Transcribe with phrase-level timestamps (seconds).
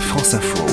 [0.00, 0.64] France Info.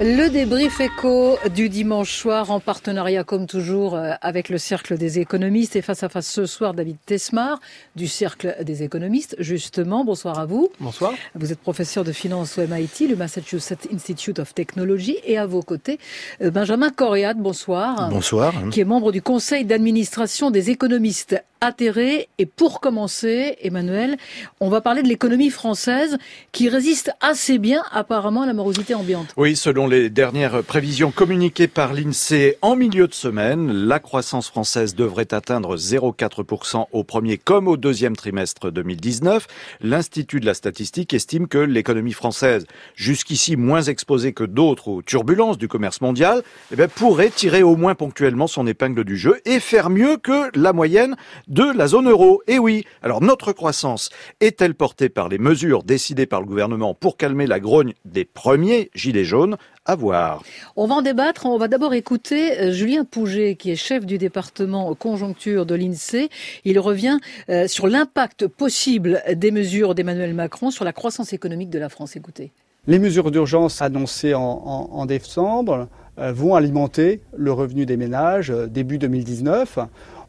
[0.00, 5.20] Le débrief éco du dimanche soir en partenariat comme toujours euh, avec le Cercle des
[5.20, 7.60] économistes et face à face ce soir David Tesmar
[7.94, 10.04] du Cercle des économistes justement.
[10.04, 10.70] Bonsoir à vous.
[10.80, 11.12] Bonsoir.
[11.36, 15.62] Vous êtes professeur de finance au MIT, le Massachusetts Institute of Technology et à vos
[15.62, 16.00] côtés
[16.42, 18.08] euh, Benjamin Coriat, bonsoir.
[18.10, 18.52] Bonsoir.
[18.72, 22.28] Qui est membre du conseil d'administration des économistes atterrés.
[22.38, 24.16] Et pour commencer, Emmanuel,
[24.60, 26.18] on va parler de l'économie française
[26.52, 29.32] qui résiste assez bien apparemment à la morosité ambiante.
[29.36, 34.94] Oui, selon les dernières prévisions communiquées par l'INSEE en milieu de semaine, la croissance française
[34.94, 39.46] devrait atteindre 0,4% au premier comme au deuxième trimestre 2019.
[39.80, 45.58] L'Institut de la statistique estime que l'économie française, jusqu'ici moins exposée que d'autres aux turbulences
[45.58, 49.60] du commerce mondial, eh bien, pourrait tirer au moins ponctuellement son épingle du jeu et
[49.60, 51.16] faire mieux que la moyenne
[51.54, 52.42] de la zone euro.
[52.48, 57.16] Et oui, alors notre croissance est-elle portée par les mesures décidées par le gouvernement pour
[57.16, 59.56] calmer la grogne des premiers gilets jaunes?
[59.86, 60.42] À voir.
[60.76, 61.46] On va en débattre.
[61.46, 66.30] On va d'abord écouter euh, Julien Pouget, qui est chef du département conjoncture de l'INSEE.
[66.64, 67.18] Il revient
[67.50, 72.16] euh, sur l'impact possible des mesures d'Emmanuel Macron sur la croissance économique de la France.
[72.16, 72.50] Écoutez.
[72.86, 78.50] Les mesures d'urgence annoncées en, en, en décembre euh, vont alimenter le revenu des ménages
[78.50, 79.78] début 2019.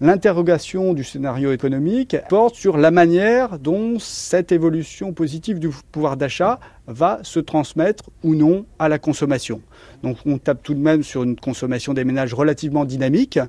[0.02, 6.60] L'interrogation du scénario économique porte sur la manière dont cette évolution positive du pouvoir d'achat
[6.88, 9.62] va se transmettre ou non à la consommation.
[10.04, 13.40] Donc on tape tout de même sur une consommation des ménages relativement dynamique,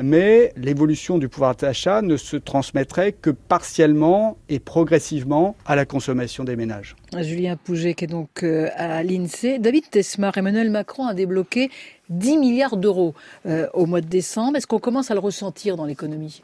[0.00, 6.44] mais l'évolution du pouvoir d'achat ne se transmettrait que partiellement et progressivement à la consommation
[6.44, 6.96] des ménages.
[7.20, 9.58] Julien Pouget qui est donc euh, à l'INSEE.
[9.58, 11.70] David Tesmar, Emmanuel Macron a débloqué
[12.10, 13.14] 10 milliards d'euros
[13.46, 14.56] euh, au mois de décembre.
[14.56, 16.42] Est-ce qu'on commence à le ressentir dans l'économie?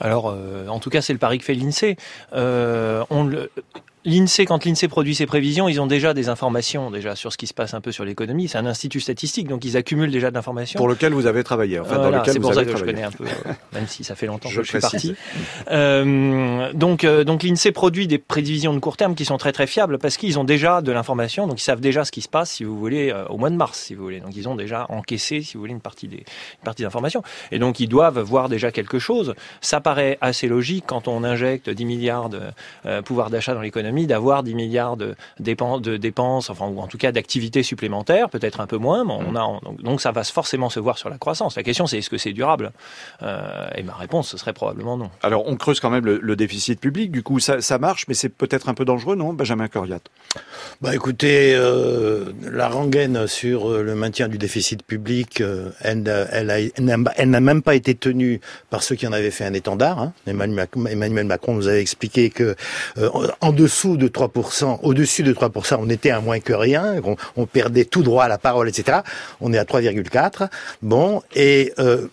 [0.00, 1.96] Alors, euh, en tout cas, c'est le pari que fait l'INSEE.
[2.32, 3.04] Euh,
[4.04, 7.46] L'INSEE, quand l'INSEE produit ses prévisions, ils ont déjà des informations déjà sur ce qui
[7.46, 8.48] se passe un peu sur l'économie.
[8.48, 10.76] C'est un institut statistique, donc ils accumulent déjà de l'information.
[10.78, 11.78] Pour lequel vous avez travaillé.
[11.78, 12.90] Enfin, voilà, dans lequel c'est pour ça que travaillé.
[12.90, 15.14] je connais un peu, euh, même si ça fait longtemps Je que je suis parti.
[15.70, 19.68] Euh, donc, euh, donc l'INSEE produit des prévisions de court terme qui sont très très
[19.68, 22.50] fiables parce qu'ils ont déjà de l'information, donc ils savent déjà ce qui se passe,
[22.50, 24.18] si vous voulez, euh, au mois de mars, si vous voulez.
[24.18, 27.22] Donc ils ont déjà encaissé, si vous voulez, une partie des une partie d'informations.
[27.52, 29.34] Et donc ils doivent voir déjà quelque chose.
[29.60, 32.40] Ça paraît assez logique quand on injecte 10 milliards de
[33.04, 36.98] pouvoir d'achat dans l'économie, d'avoir 10 milliards de dépenses, de dépenses, enfin ou en tout
[36.98, 40.70] cas d'activités supplémentaires, peut-être un peu moins, mais on a donc, donc ça va forcément
[40.70, 41.56] se voir sur la croissance.
[41.56, 42.72] La question c'est est-ce que c'est durable?
[43.22, 45.10] Euh, Et ma réponse ce serait probablement non.
[45.22, 47.10] Alors, on creuse quand même le, le déficit public.
[47.10, 49.98] Du coup, ça, ça marche, mais c'est peut-être un peu dangereux, non, Benjamin Coriat?
[50.80, 56.02] Bah écoutez, euh, la rengaine sur euh, le maintien du déficit public, euh, elle,
[56.32, 56.58] elle, a-
[57.16, 59.98] elle n'a même pas été tenue par ceux qui en avaient fait un étendard.
[60.00, 60.12] hein.
[60.26, 62.54] Emmanuel, Mac- Emmanuel Macron nous avait expliqué que
[62.98, 63.10] euh,
[63.40, 66.96] en dessous de 3%, au-dessus de 3%, on était à moins que rien,
[67.36, 69.00] on, perdait tout droit à la parole, etc.
[69.40, 70.48] On est à 3,4.
[70.82, 72.06] Bon, et euh,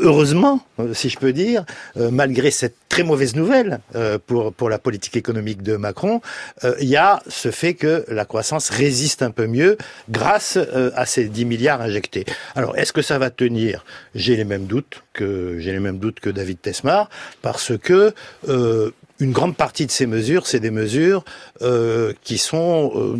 [0.00, 0.60] heureusement,
[0.94, 1.64] si je peux dire,
[1.98, 6.22] euh, malgré cette très mauvaise nouvelle euh, pour pour la politique économique de Macron,
[6.80, 9.76] il y a ce fait que la croissance résiste un peu mieux
[10.08, 12.24] grâce à ces 10 milliards injectés.
[12.56, 13.84] Alors, est-ce que ça va tenir?
[14.14, 17.10] J'ai les mêmes doutes que j'ai les mêmes doutes que David Tesmar
[17.42, 18.14] parce que
[19.20, 21.24] une grande partie de ces mesures, c'est des mesures
[21.62, 23.18] euh, qui sont, euh,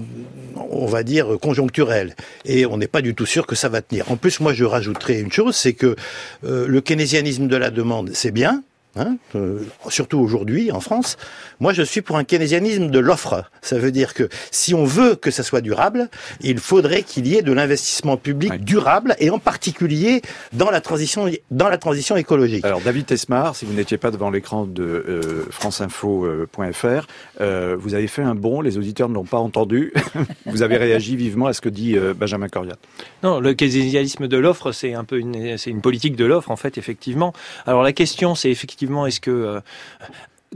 [0.71, 2.15] on va dire, conjoncturelles.
[2.45, 4.11] Et on n'est pas du tout sûr que ça va tenir.
[4.11, 5.97] En plus, moi, je rajouterais une chose, c'est que
[6.45, 8.63] euh, le keynésianisme de la demande, c'est bien.
[8.99, 11.17] Hein, euh, surtout aujourd'hui en France,
[11.61, 13.45] moi je suis pour un keynésianisme de l'offre.
[13.63, 16.09] Ça veut dire que si on veut que ça soit durable,
[16.41, 18.59] il faudrait qu'il y ait de l'investissement public Ouais.
[18.59, 20.23] durable et en particulier
[20.53, 22.65] dans la transition dans la transition écologique.
[22.65, 27.07] Alors, David Tesmar, si vous n'étiez pas devant l'écran de euh, franceinfo.fr,
[27.41, 29.93] euh, vous avez fait un bond, les auditeurs ne l'ont pas entendu.
[30.47, 32.77] vous avez réagi vivement à ce que dit euh, Benjamin Coriat.
[33.23, 36.57] Non, le keynésianisme de l'offre, c'est un peu une, c'est une politique de l'offre en
[36.57, 37.33] fait, effectivement.
[37.67, 39.61] Alors la question, c'est effectivement est-ce que euh,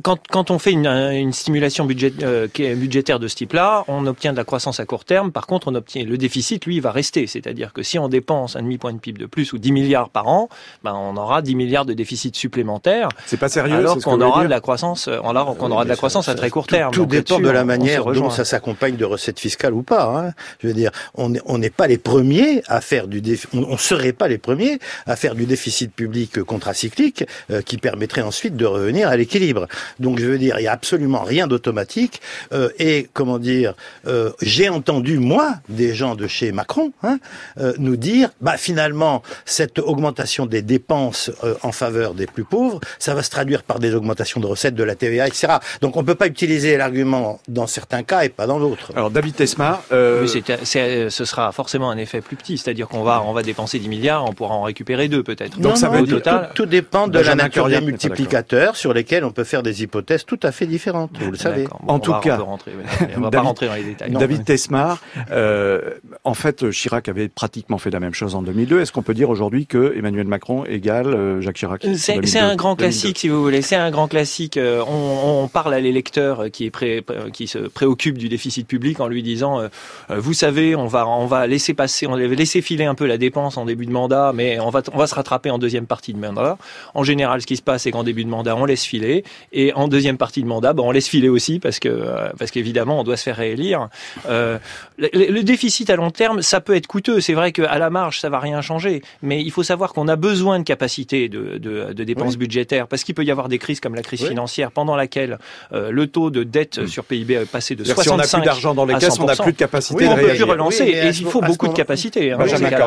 [0.03, 4.33] quand, quand on fait une, une stimulation budget, euh, budgétaire de ce type-là, on obtient
[4.33, 5.33] de la croissance à court terme.
[5.33, 7.27] Par contre, on obtient le déficit, lui, va rester.
[7.27, 10.09] C'est-à-dire que si on dépense un demi point de PIB de plus ou 10 milliards
[10.09, 10.49] par an,
[10.83, 14.49] ben on aura 10 milliards de déficit supplémentaire, C'est pas sérieux alors qu'on aura de
[14.49, 16.93] la croissance, euh, alors qu'on aura de la croissance à très court Tout- terme.
[16.93, 20.05] Tout, Donc dépend de la manière dont ça s'accompagne de recettes fiscales ou pas.
[20.29, 20.33] hein.
[20.61, 23.65] Je veux dire, on n'est on n'est pas les premiers à faire du défi- on,
[23.65, 28.57] on serait pas les premiers à faire du déficit public contracyclique euh, qui permettrait ensuite
[28.57, 29.67] de revenir à l'équilibre.
[30.01, 32.21] Donc je veux dire, il y a absolument rien d'automatique.
[32.53, 33.75] Euh, et comment dire,
[34.07, 37.19] euh, j'ai entendu moi des gens de chez Macron hein,
[37.61, 42.81] euh, nous dire, bah finalement cette augmentation des dépenses euh, en faveur des plus pauvres,
[42.99, 45.55] ça va se traduire par des augmentations de recettes de la TVA, etc.
[45.81, 48.93] Donc on peut pas utiliser l'argument dans certains cas et pas dans d'autres.
[48.97, 53.23] Alors David Tesmar, euh, c'est- ce sera forcément un effet plus petit, c'est-à-dire qu'on va,
[53.27, 55.59] on va dépenser 10 milliards, on pourra en récupérer deux peut-être.
[55.59, 56.51] Donc ça veut au dire- total.
[56.55, 60.25] tout, tout dépend de la nature des multiplicateurs sur lesquels on peut faire des hypothèses
[60.25, 61.65] tout à fait différentes, vous le savez.
[61.65, 62.73] Bon, En on tout va- cas, rentrer,
[63.17, 64.11] on va pas David- rentrer dans les détails.
[64.11, 64.45] David.
[64.45, 65.81] Tesmar, euh,
[66.25, 68.81] en fait, Chirac avait pratiquement fait la même chose en 2002.
[68.81, 72.39] Est-ce qu'on peut dire aujourd'hui que Emmanuel Macron égale euh, Jacques Chirac C'est 2002, c'est
[72.39, 72.83] un grand 2002?
[72.85, 73.63] classique, si vous voulez.
[73.63, 74.57] C'est un grand classique.
[74.57, 79.01] Euh, On, on parle à l'électeur qui est pré- qui se préoccupe du déficit public
[79.01, 79.69] en lui disant, euh,
[80.17, 83.17] vous savez, on va on va laisser passer, on va laisser filer un peu la
[83.19, 86.13] dépense en début de mandat, mais on va on va se rattraper en deuxième partie
[86.13, 86.59] de mandat.
[86.95, 89.62] En général, ce qui se passe, c'est qu'en début de mandat, on laisse filer, et
[89.75, 92.99] en deuxième partie de mandat, ben, on laisse filer aussi parce que euh, parce qu'évidemment,
[93.01, 93.89] on doit se faire réélire.
[94.29, 94.59] Euh,
[94.99, 97.21] le, le déficit à long terme, ça peut être coûteux.
[97.21, 100.17] C'est vrai qu'à la marge, ça va rien changer, mais il faut savoir qu'on a
[100.17, 102.39] besoin de capacité de, de, de dépenses Oui.
[102.39, 104.29] budgétaires parce qu'il peut y avoir des crises comme la crise Oui.
[104.29, 105.39] financière pendant laquelle
[105.73, 106.87] euh, le taux de dette Mm.
[106.87, 109.19] sur PIB est passé de C'est-à-dire, Si on n'a 65 plus d'argent dans les caisses,
[109.21, 109.43] on n'a 100%.
[109.43, 110.49] plus de capacité Oui, de on peut plus réagir.
[110.49, 112.33] relancer et il faut beaucoup de moment- capacité.
[112.33, 112.39] hein.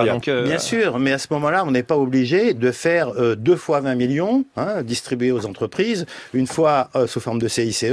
[0.06, 3.36] Donc, euh, Bien sûr, mais à ce moment-là, on n'est pas obligé de faire euh,
[3.36, 6.65] deux fois 20 millions hein, distribués aux entreprises, une fois
[6.96, 7.86] euh, sous forme de CICE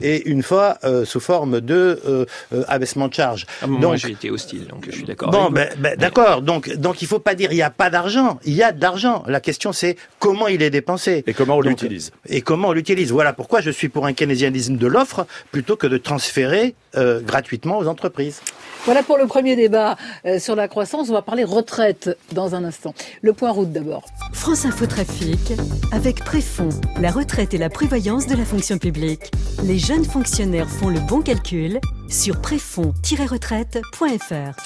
[0.00, 3.46] et une fois euh, sous forme de euh, euh, abaissement de charge.
[3.60, 5.30] à un moment, Donc- moi, j'ai été hostile, donc je suis d'accord.
[5.30, 5.54] Bon, avec vous.
[5.54, 6.42] ben, ben, d'accord.
[6.42, 8.38] Donc, donc il faut pas dire il y a pas d'argent.
[8.44, 9.22] Il y a de l'argent.
[9.26, 12.72] La question c'est comment il est dépensé Et comment on Donc, l'utilise et comment on
[12.72, 13.10] l'utilise.
[13.12, 17.78] Voilà pourquoi je suis pour un keynésianisme de l'offre plutôt que de transférer euh, gratuitement
[17.78, 18.40] aux entreprises.
[18.84, 19.96] Voilà pour le premier débat
[20.38, 21.08] sur la croissance.
[21.10, 22.94] On va parler retraite dans un instant.
[23.22, 24.04] Le point route d'abord.
[24.32, 25.52] France Info Trafic
[25.92, 26.68] avec Préfond,
[27.00, 29.30] la retraite et la prévoyance de la fonction publique.
[29.64, 34.56] Les jeunes fonctionnaires font le bon calcul sur préfond-retraite.fr.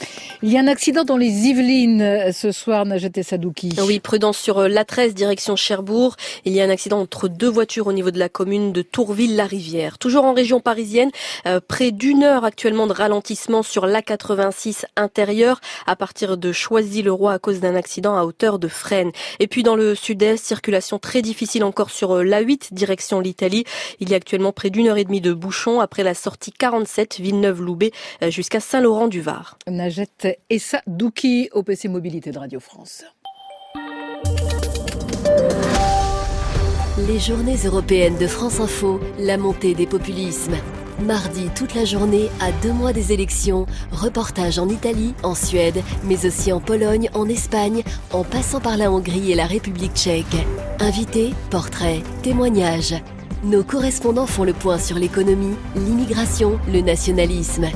[0.42, 3.74] Il y a un accident dans les Yvelines euh, ce soir, Najat et Sadouki.
[3.86, 6.16] Oui, prudence sur euh, l'A13 direction Cherbourg.
[6.44, 9.98] Il y a un accident entre deux voitures au niveau de la commune de Tourville-la-Rivière.
[9.98, 11.10] Toujours en région parisienne,
[11.46, 17.38] euh, près d'une heure actuellement de ralentissement sur l'A86 intérieur à partir de Choisy-le-Roi à
[17.38, 19.12] cause d'un accident à hauteur de Fresnes.
[19.38, 23.64] Et puis dans le sud-est, circulation très difficile encore sur euh, l'A8 direction l'Italie.
[24.00, 27.18] Il y a actuellement près d'une heure et demie de bouchon après la sortie 47
[27.30, 27.92] Villeneuve-Loubet
[28.22, 29.56] euh, jusqu'à Saint-Laurent-du-Var.
[29.68, 30.04] Najat
[30.50, 33.04] et Sadouki au PC Mobilité de Radio France.
[37.08, 40.56] Les journées européennes de France Info, la montée des populismes.
[41.00, 46.26] Mardi, toute la journée, à deux mois des élections, reportage en Italie, en Suède, mais
[46.26, 47.82] aussi en Pologne, en Espagne,
[48.12, 50.26] en passant par la Hongrie et la République tchèque.
[50.78, 52.96] Invités, portraits, témoignages.
[53.42, 57.68] Nos correspondants font le point sur l'économie, l'immigration, le nationalisme.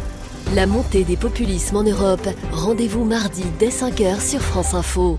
[0.55, 5.19] La montée des populismes en Europe, rendez-vous mardi dès 5h sur France Info.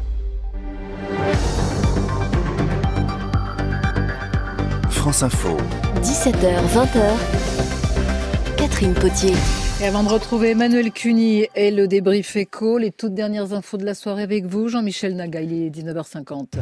[4.91, 5.57] France Info.
[6.03, 7.01] 17h, 20h.
[8.55, 9.33] Catherine Potier.
[9.81, 13.83] Et avant de retrouver Emmanuel Cuny et le débrief éco, les toutes dernières infos de
[13.83, 16.59] la soirée avec vous, Jean-Michel Naga, il est 19h50.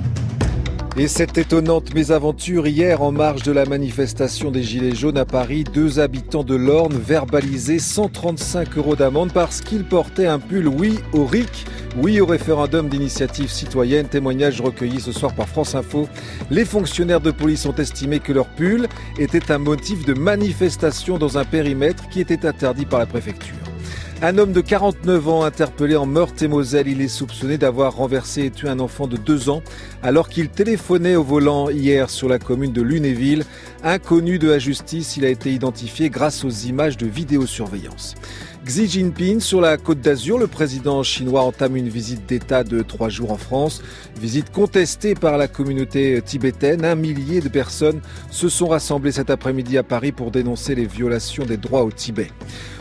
[0.95, 5.63] Et cette étonnante mésaventure hier en marge de la manifestation des Gilets jaunes à Paris,
[5.63, 11.25] deux habitants de l'Orne verbalisés 135 euros d'amende parce qu'ils portaient un pull oui au
[11.25, 11.65] RIC,
[11.97, 16.07] oui au référendum d'initiative citoyenne, témoignage recueilli ce soir par France Info.
[16.51, 18.87] Les fonctionnaires de police ont estimé que leur pull
[19.17, 23.72] était un motif de manifestation dans un périmètre qui était interdit par la préfecture.
[24.25, 28.69] Un homme de 49 ans interpellé en Meurthe-et-Moselle, il est soupçonné d'avoir renversé et tué
[28.69, 29.61] un enfant de 2 ans
[30.01, 33.43] alors qu'il téléphonait au volant hier sur la commune de Lunéville.
[33.83, 38.15] Inconnu de la justice, il a été identifié grâce aux images de vidéosurveillance.
[38.65, 43.09] Xi Jinping sur la côte d'Azur, le président chinois entame une visite d'État de trois
[43.09, 43.83] jours en France.
[44.21, 46.85] Visite contestée par la communauté tibétaine.
[46.85, 47.99] Un millier de personnes
[48.31, 52.31] se sont rassemblées cet après-midi à Paris pour dénoncer les violations des droits au Tibet.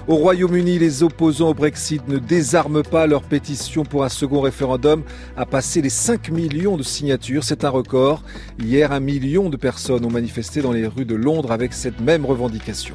[0.06, 5.02] Au Royaume-Uni, les opposants au Brexit ne désarment pas leur pétition pour un second référendum
[5.36, 7.42] à passer les 5 millions de signatures.
[7.42, 8.22] C'est un record.
[8.60, 12.24] Hier, un million de personnes ont manifesté dans les rues de Londres avec cette même
[12.24, 12.94] revendication.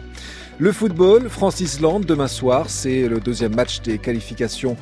[0.60, 4.76] Le football, France-Islande, demain soir, c'est le deuxième match des qualifications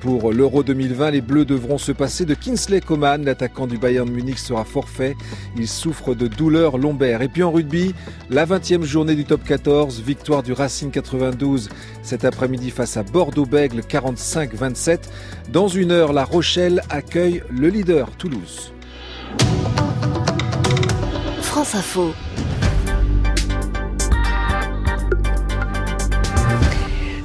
[0.00, 1.12] pour l'Euro 2020.
[1.12, 3.24] Les Bleus devront se passer de Kingsley Coman.
[3.24, 5.16] L'attaquant du Bayern Munich sera forfait.
[5.56, 7.22] Il souffre de douleurs lombaires.
[7.22, 7.94] Et puis en rugby,
[8.28, 11.70] la 20e journée du top 14, victoire du Racing 92
[12.02, 14.98] cet après-midi face à Bordeaux-Bègle 45-27.
[15.50, 18.74] Dans une heure, La Rochelle accueille le leader Toulouse.
[21.40, 22.12] France Info.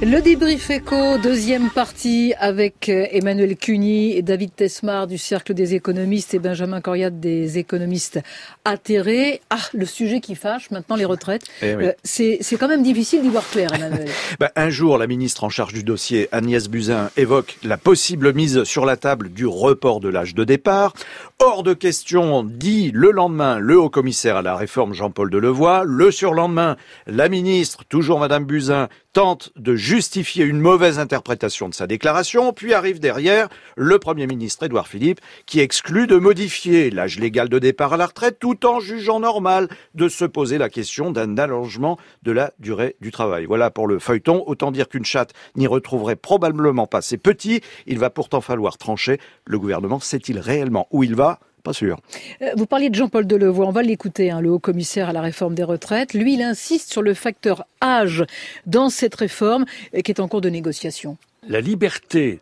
[0.02, 5.74] Le débrief éco, deuxième partie avec euh, Emmanuel Cuny et David Tesmar du Cercle des
[5.74, 8.18] économistes et Benjamin Coriat des économistes
[8.64, 9.42] atterrés.
[9.50, 11.42] Ah, le sujet qui fâche, maintenant les retraites.
[11.60, 14.08] Eh euh, c'est quand même difficile d'y voir clair, Emmanuel.
[14.40, 18.64] ben, un jour, la ministre en charge du dossier, Agnès Buzyn, évoque la possible mise
[18.64, 20.94] sur la table du report de l'âge de départ.
[21.40, 25.82] Hors de question, dit le lendemain le haut commissaire à la réforme Jean-Paul Delevoye.
[25.84, 31.88] Le surlendemain, la ministre, toujours Madame Buzyn, tente de justifier une mauvaise interprétation de sa
[31.88, 37.48] déclaration, puis arrive derrière le Premier ministre Édouard Philippe qui exclut de modifier l'âge légal
[37.48, 39.66] de départ à la retraite tout en jugeant normal
[39.96, 43.46] de se poser la question d'un allongement de la durée du travail.
[43.46, 44.44] Voilà pour le feuilleton.
[44.46, 47.60] Autant dire qu'une chatte n'y retrouverait probablement pas ses petits.
[47.88, 49.18] Il va pourtant falloir trancher.
[49.44, 51.40] Le gouvernement sait-il réellement où il va?
[51.60, 52.00] Pas sûr.
[52.42, 55.20] Euh, vous parliez de Jean-Paul Delevoye, on va l'écouter, hein, le haut commissaire à la
[55.20, 56.14] réforme des retraites.
[56.14, 58.24] Lui, il insiste sur le facteur âge
[58.66, 61.16] dans cette réforme qui est en cours de négociation.
[61.48, 62.40] La liberté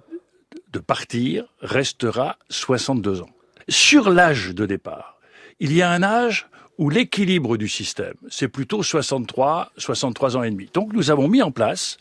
[0.73, 3.31] de partir restera 62 ans.
[3.69, 5.19] Sur l'âge de départ,
[5.61, 6.49] il y a un âge
[6.79, 10.69] où l'équilibre du système, c'est plutôt 63, 63 ans et demi.
[10.73, 11.99] Donc nous avons mis en place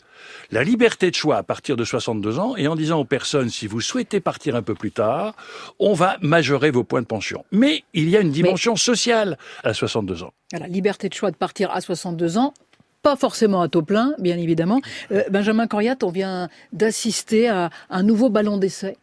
[0.50, 3.66] la liberté de choix à partir de 62 ans et en disant aux personnes, si
[3.66, 5.34] vous souhaitez partir un peu plus tard,
[5.78, 7.44] on va majorer vos points de pension.
[7.52, 10.32] Mais il y a une dimension sociale à 62 ans.
[10.52, 12.54] La liberté de choix de partir à 62 ans,
[13.02, 14.80] pas forcément à taux plein, bien évidemment.
[15.12, 18.96] Euh, Benjamin Coriat, on vient d'assister à un nouveau ballon d'essai.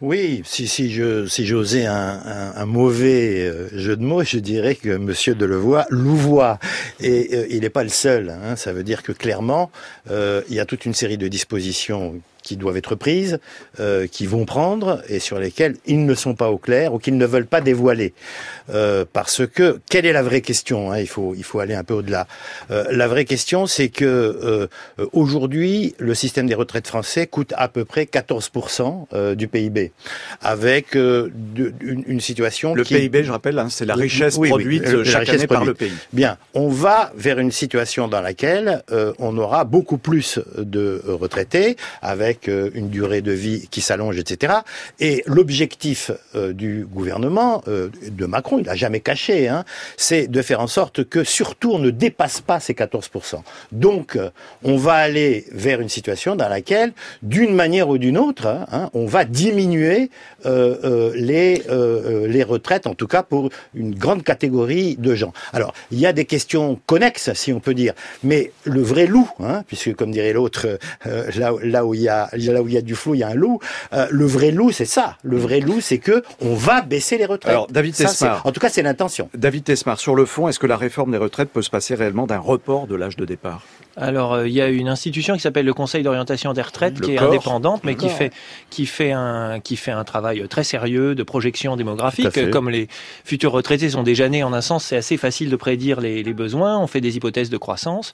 [0.00, 4.74] Oui, si, si je si j'osais un, un, mauvais euh, jeu de mots, je dirais
[4.74, 6.58] que Monsieur Delevoye louvoie.
[7.00, 8.30] Et euh, il n'est pas le seul.
[8.30, 8.56] Hein.
[8.56, 9.70] Ça veut dire que clairement,
[10.10, 13.40] euh, il y a toute une série de dispositions qui doivent être prises,
[13.80, 17.18] euh, qui vont prendre et sur lesquelles ils ne sont pas au clair ou qu'ils
[17.18, 18.14] ne veulent pas dévoiler.
[18.70, 21.84] Euh, parce que quelle est la vraie question hein, Il faut il faut aller un
[21.84, 22.26] peu au-delà.
[22.70, 24.68] Euh, la vraie question, c'est que
[25.00, 29.92] euh, aujourd'hui, le système des retraites français coûte à peu près 14% euh, du PIB,
[30.42, 32.74] avec euh, de, une, une, situation.
[32.74, 35.92] Le PIB, je rappelle, hein, c'est la richesse produite chaque année par le pays.
[36.12, 38.82] Bien, on va vers une situation dans laquelle
[39.18, 44.54] on aura beaucoup plus de retraités avec euh, une durée de vie qui s'allonge, etc.
[45.00, 49.64] Et l'objectif euh, du gouvernement, euh, de Macron, il n'a jamais caché, hein,
[49.96, 53.42] c'est de faire en sorte que surtout on ne dépasse pas ces 14%.
[53.72, 54.18] Donc
[54.62, 58.90] on va aller vers une situation dans laquelle, d'une manière ou d'une autre, hein, hein
[58.94, 60.10] on va diminuer
[60.44, 61.62] les,
[62.28, 65.32] les retraites, en tout cas pour une grande catégorie de gens.
[65.52, 69.28] Alors, il y a des questions connexes, si on peut dire, mais le vrai loup,
[69.66, 72.94] puisque comme dirait l'autre, là où il y a là où il y a du
[72.94, 73.58] flou, il y a un loup.
[73.92, 75.16] Euh, le vrai loup, c'est ça.
[75.22, 77.50] Le vrai loup, c'est que on va baisser les retraites.
[77.50, 78.44] Alors, David Tesmar.
[78.44, 79.28] En tout cas, c'est l'intention.
[79.34, 82.26] David Tesmar, sur le fond, est-ce que la réforme des retraites peut se passer réellement
[82.26, 83.62] d'un report de l'âge de départ?
[83.96, 87.12] Alors, euh, il y a une institution qui s'appelle le Conseil d'orientation des retraites, qui
[87.12, 88.32] est indépendante, mais qui fait
[88.70, 92.50] qui fait un qui fait un travail très sérieux de projection démographique.
[92.50, 92.88] Comme les
[93.24, 96.32] futurs retraités sont déjà nés en un sens, c'est assez facile de prédire les, les,
[96.32, 96.78] besoins.
[96.78, 98.12] On fait des hypothèses de croissance.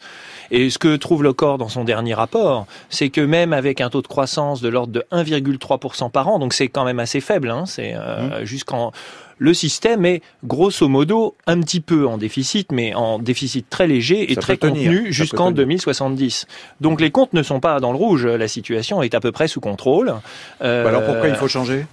[0.50, 3.88] Et ce que trouve le corps dans son dernier rapport, c'est que même avec un
[3.88, 7.50] taux de croissance de l'ordre de 1,3% par an, donc c'est quand même assez faible.
[7.50, 8.44] Hein, c'est euh, mmh.
[8.44, 8.92] jusqu'en
[9.40, 14.30] le système est grosso modo un petit peu en déficit, mais en déficit très léger
[14.30, 16.46] et très contenu jusqu'en 2070.
[16.80, 19.48] Donc les comptes ne sont pas dans le rouge, la situation est à peu près
[19.48, 20.14] sous contrôle.
[20.62, 21.86] Euh, alors pourquoi il faut changer?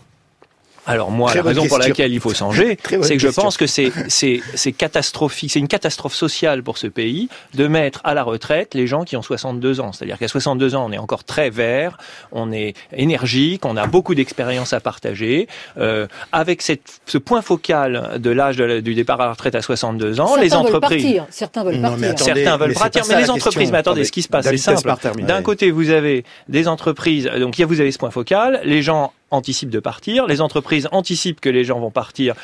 [0.88, 3.92] Alors moi, la raison pour laquelle il faut changer, c'est que je pense que c'est
[4.08, 8.88] c'est catastrophique, c'est une catastrophe sociale pour ce pays de mettre à la retraite les
[8.88, 9.92] gens qui ont 62 ans.
[9.92, 11.98] C'est-à-dire qu'à 62 ans, on est encore très vert,
[12.32, 15.48] on est énergique, on a beaucoup d'expérience à partager.
[15.78, 20.22] Euh, avec cette, ce point focal de l'âge du départ à la retraite à 62
[20.22, 21.28] ans, les entreprises, veulent partir.
[21.30, 24.46] certains veulent partir, certains veulent partir, mais, les entreprises, mais attendez, ce qui se passe,
[24.46, 24.94] c'est simple.
[25.24, 29.70] D'un côté, vous avez des entreprises, donc vous avez ce point focal, les gens anticipent
[29.70, 32.36] de partir, les entreprises anticipent que les gens vont partir.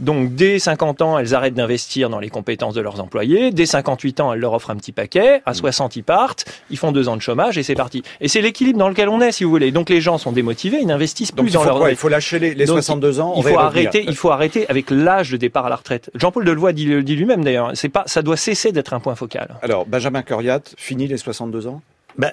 [0.00, 3.50] Donc dès 50 ans, elles arrêtent d'investir dans les compétences de leurs employés.
[3.50, 5.42] Dès 58 ans, elles leur offrent un petit paquet.
[5.44, 6.44] À 60, ils partent.
[6.70, 8.02] Ils font deux ans de chômage et c'est parti.
[8.20, 9.72] Et c'est l'équilibre dans lequel on est, si vous voulez.
[9.72, 11.90] Donc les gens sont démotivés, ils n'investissent plus dans leur.
[11.90, 13.34] il faut lâcher les, 62 ans.
[13.36, 14.04] il faut arrêter.
[14.06, 16.10] Il faut arrêter avec l'âge de départ à la retraite.
[16.14, 17.72] Jean-Paul Delevoye dit, dit lui-même d'ailleurs.
[17.74, 19.56] C'est pas, ça doit cesser d'être un point focal.
[19.62, 21.82] Alors Benjamin Coriat, fini les 62 ans?
[22.18, 22.32] Ben,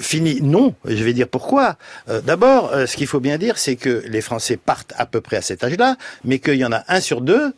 [0.00, 0.74] fini, non.
[0.84, 1.76] Je vais dire pourquoi.
[2.08, 5.20] Euh, d'abord, euh, ce qu'il faut bien dire, c'est que les Français partent à peu
[5.20, 7.54] près à cet âge-là, mais qu'il y en a un sur deux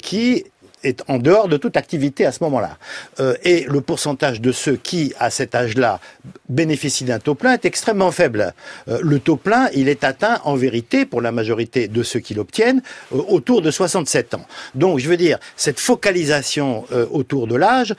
[0.00, 0.44] qui
[0.86, 2.78] est en dehors de toute activité à ce moment-là.
[3.20, 6.00] Euh, et le pourcentage de ceux qui, à cet âge-là,
[6.48, 8.54] bénéficient d'un taux plein est extrêmement faible.
[8.88, 12.34] Euh, le taux plein, il est atteint en vérité, pour la majorité de ceux qui
[12.34, 12.82] l'obtiennent,
[13.14, 14.46] euh, autour de 67 ans.
[14.74, 17.94] Donc, je veux dire, cette focalisation autour de l'âge,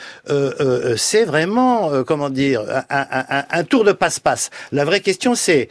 [0.98, 4.50] c'est vraiment, comment dire, un tour de passe-passe.
[4.72, 5.70] La vraie question, c'est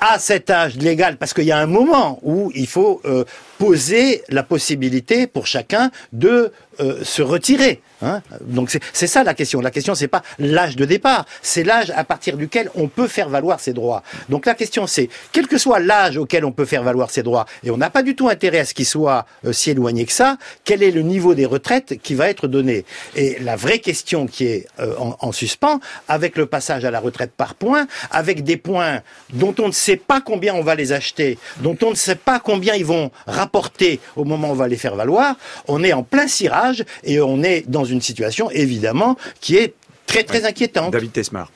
[0.00, 3.24] à cet âge légal, parce qu'il y a un moment où il faut euh,
[3.58, 7.80] poser la possibilité pour chacun de euh, se retirer.
[8.02, 8.22] Hein?
[8.40, 9.60] Donc c'est ça la question.
[9.60, 13.28] La question c'est pas l'âge de départ, c'est l'âge à partir duquel on peut faire
[13.28, 14.02] valoir ses droits.
[14.28, 17.46] Donc la question c'est quel que soit l'âge auquel on peut faire valoir ses droits,
[17.64, 20.12] et on n'a pas du tout intérêt à ce qu'il soit euh, si éloigné que
[20.12, 20.38] ça.
[20.64, 22.84] Quel est le niveau des retraites qui va être donné
[23.16, 27.00] Et la vraie question qui est euh, en, en suspens, avec le passage à la
[27.00, 29.00] retraite par points, avec des points
[29.32, 32.40] dont on ne sait pas combien on va les acheter, dont on ne sait pas
[32.40, 35.36] combien ils vont rapporter au moment où on va les faire valoir,
[35.68, 39.74] on est en plein cirage et on est dans une situation évidemment qui est
[40.06, 40.92] très très inquiétante.
[40.92, 41.50] David Tesmar.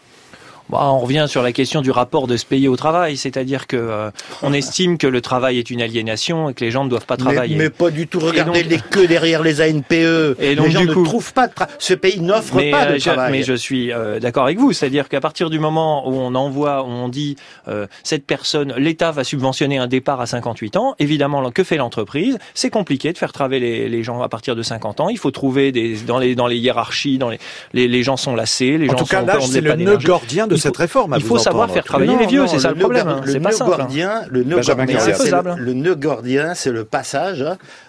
[0.71, 3.77] Bah, on revient sur la question du rapport de se payer au travail, c'est-à-dire que
[3.77, 4.11] euh,
[4.43, 7.17] on estime que le travail est une aliénation et que les gens ne doivent pas
[7.19, 7.57] travailler.
[7.57, 8.19] mais pas du tout.
[8.19, 10.37] Regardez donc- les queues derrière les ANPE.
[10.41, 11.75] Et donc, les gens du ne trouvent pas de travail.
[11.79, 13.33] Ce pays n'offre pas de euh, je, travail.
[13.33, 16.83] mais je suis euh, d'accord avec vous, c'est-à-dire qu'à partir du moment où on envoie,
[16.83, 17.37] où on dit
[17.69, 22.39] euh, cette personne, l'État va subventionner un départ à 58 ans, évidemment, que fait l'entreprise?
[22.55, 25.09] C'est compliqué de faire travailler les, les gens à partir de 50 ans.
[25.09, 27.39] Il faut trouver des dans les dans les hiérarchies, dans les
[27.73, 29.99] les, les gens sont lassés, les En gens tout cas, sont ont c'est le nœud
[29.99, 31.13] gordien de Il faut- cette réforme.
[31.13, 33.09] à il vous faut savoir faire travailler les vieux, c'est ça le problème.
[33.09, 33.21] hein.
[33.25, 33.73] Le C'est pas nœud simple.
[33.73, 33.77] hein.
[33.79, 35.17] gordien, le nœud Benjamin gordien, Carrière.
[35.19, 37.45] c'est le, le nœud gordien, c'est le passage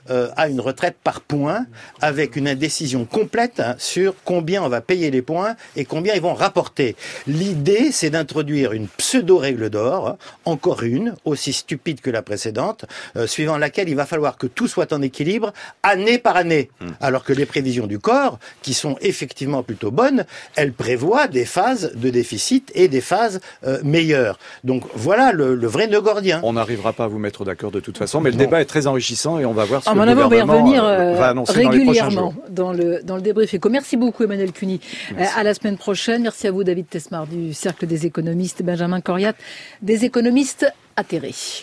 [0.10, 1.65] euh, à une retraite par points,
[2.01, 6.22] avec une indécision complète hein, sur combien on va payer les points et combien ils
[6.22, 6.95] vont rapporter.
[7.27, 12.86] L'idée, c'est d'introduire une pseudo-règle d'or, encore une, aussi stupide que la précédente,
[13.17, 15.51] euh, suivant laquelle il va falloir que tout soit en équilibre
[15.84, 16.69] année par année.
[17.01, 21.91] Alors que les prévisions du corps, qui sont effectivement plutôt bonnes, elles prévoient des phases
[21.95, 24.38] de déficit et des phases euh, meilleures.
[24.64, 26.40] Donc voilà le, le vrai nœud gordien.
[26.44, 28.44] On n'arrivera pas à vous mettre d'accord de toute façon, mais le Non.
[28.44, 30.36] débat est très enrichissant et on va voir ce À que le avis, on va
[30.36, 33.22] y gouvernement revenir euh, euh, va annoncer dans les prochains régulièrement dans le, dans le
[33.22, 33.70] débrief éco.
[33.70, 34.80] Merci beaucoup Emmanuel Cuny.
[35.20, 36.24] Euh, à la semaine prochaine.
[36.24, 39.34] Merci à vous David Tesmar du Cercle des économistes, Benjamin Coriat
[39.82, 41.36] des économistes atterrés.